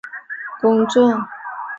[0.03, 1.27] 父亲一生从事教育工作。